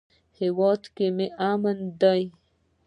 هیواد 0.39 0.83
کې 0.95 1.07
امن 1.49 1.79
ده 1.99 2.15